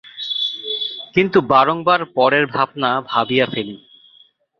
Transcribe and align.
কিন্তু 1.15 1.37
বারংবার 1.47 2.01
পরের 2.15 2.45
ভাবনা 2.47 2.91
ভাবিয়া 3.01 3.45
ফেলি। 3.45 3.75